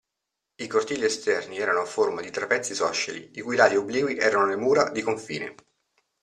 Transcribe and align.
I 0.55 0.65
cortili 0.65 1.05
esterni 1.05 1.59
erano 1.59 1.81
a 1.81 1.85
forma 1.85 2.21
di 2.21 2.31
trapezi 2.31 2.71
isosceli, 2.71 3.29
i 3.35 3.41
cui 3.41 3.55
lati 3.55 3.75
obliqui 3.75 4.17
erano 4.17 4.47
le 4.47 4.55
mura 4.55 4.89
di 4.89 5.03
confine. 5.03 5.53